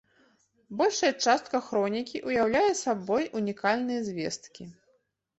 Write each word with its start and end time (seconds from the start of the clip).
Большая 0.79 1.09
частка 1.25 1.59
хронікі 1.65 2.21
ўяўляе 2.29 2.71
сабой 2.79 3.27
унікальныя 3.41 4.01
звесткі. 4.07 4.63